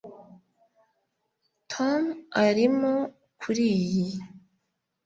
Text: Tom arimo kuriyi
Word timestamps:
Tom 1.71 2.01
arimo 2.45 2.93
kuriyi 3.39 4.07